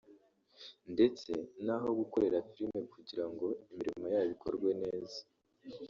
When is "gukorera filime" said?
1.99-2.81